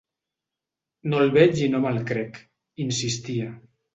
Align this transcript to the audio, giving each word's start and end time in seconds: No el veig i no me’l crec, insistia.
No 1.11 1.19
el 1.25 1.29
veig 1.35 1.61
i 1.65 1.69
no 1.75 1.83
me’l 1.85 2.01
crec, 2.11 2.39
insistia. 2.89 3.53